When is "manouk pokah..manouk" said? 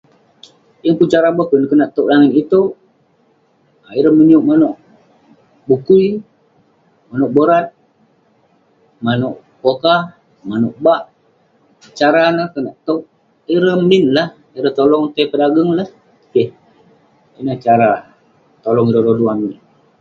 9.05-10.75